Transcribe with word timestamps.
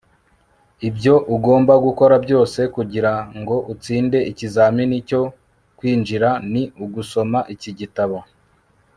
ibyo 0.87 1.13
ugomba 1.35 1.73
gukora 1.85 2.15
byose 2.25 2.59
kugirango 2.75 3.55
utsinde 3.73 4.17
ikizamini 4.31 4.97
cyo 5.09 5.21
kwinjira 5.77 6.29
ni 6.51 6.63
ugusoma 6.83 7.39
iki 7.55 7.71
gitabo 7.79 8.17